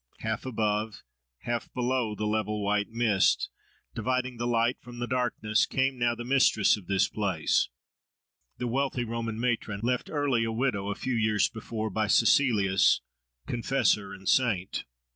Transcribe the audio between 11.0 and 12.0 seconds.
years before,